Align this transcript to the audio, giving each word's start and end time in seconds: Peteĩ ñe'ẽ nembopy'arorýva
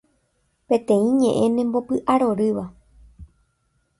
Peteĩ 0.67 1.09
ñe'ẽ 1.19 1.45
nembopy'arorýva 1.55 2.65